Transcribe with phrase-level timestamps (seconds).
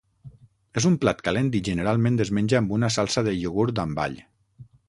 [0.81, 4.21] És un plat calent i generalment es menja amb una salsa de iogurt amb all.